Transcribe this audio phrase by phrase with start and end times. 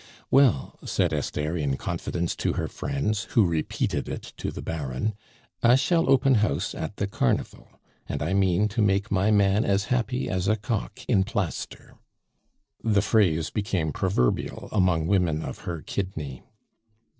[0.31, 5.13] "Well," said Esther in confidence to her friends, who repeated it to the Baron,
[5.61, 7.67] "I shall open house at the Carnival,
[8.09, 11.99] and I mean to make my man as happy as a cock in plaster."
[12.83, 16.41] The phrase became proverbial among women of her kidney.